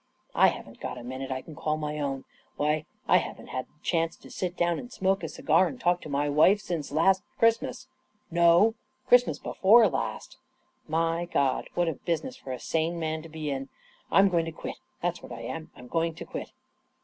"I 0.33 0.47
haven't 0.47 0.79
got 0.79 0.97
a 0.97 1.03
minute 1.03 1.29
I 1.29 1.43
can 1.43 1.53
call 1.53 1.77
my 1.77 1.99
own 1.99 2.25
1 2.55 2.55
Why, 2.67 2.85
I 3.07 3.17
haven't 3.17 3.49
had 3.49 3.65
a 3.65 3.83
chance 3.83 4.15
to 4.17 4.31
sit 4.31 4.57
down 4.57 4.79
and 4.79 4.91
smoke 4.91 5.21
a 5.21 5.29
cigar 5.29 5.67
and 5.67 5.79
talk 5.79 6.01
to 6.01 6.09
my 6.09 6.27
wife 6.27 6.59
since 6.59 6.91
last 6.91 7.21
Christmas— 7.37 7.87
no, 8.41 8.73
Christmas 9.05 9.37
before 9.37 9.87
last 9.87 10.37
1 10.87 10.91
My 10.99 11.25
God! 11.25 11.69
what 11.75 11.87
a 11.87 11.93
business 11.93 12.35
for 12.35 12.51
a 12.51 12.57
sane 12.59 12.99
man 12.99 13.21
to 13.21 13.29
be 13.29 13.43
inl 13.51 13.67
I'm 14.11 14.29
go 14.29 14.39
ing 14.39 14.45
to 14.45 14.51
quit! 14.51 14.77
That's 15.03 15.21
what 15.21 15.31
I 15.31 15.41
am! 15.41 15.69
I'm 15.75 15.87
going 15.87 16.15
to 16.15 16.25
quit!" 16.25 16.51